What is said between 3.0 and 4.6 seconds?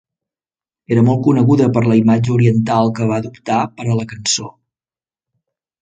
que va adoptar per a la cançó.